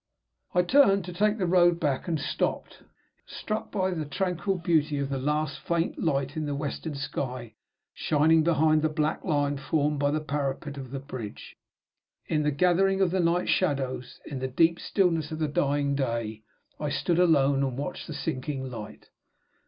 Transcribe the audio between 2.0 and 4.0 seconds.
and stopped, struck by